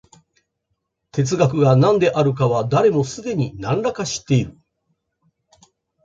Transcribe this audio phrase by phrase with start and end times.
[1.11, 4.57] 哲学が何であるかは、誰もすでに何等か知っている。